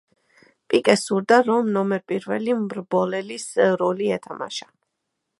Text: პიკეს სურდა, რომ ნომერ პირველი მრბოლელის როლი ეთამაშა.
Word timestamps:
პიკეს 0.73 1.01
სურდა, 1.09 1.35
რომ 1.49 1.67
ნომერ 1.75 2.01
პირველი 2.11 2.55
მრბოლელის 2.61 3.45
როლი 3.83 4.09
ეთამაშა. 4.17 4.69